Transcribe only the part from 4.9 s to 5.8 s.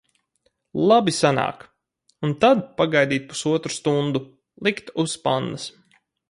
uz pannas.